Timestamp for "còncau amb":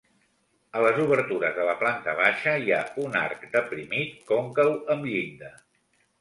4.33-5.07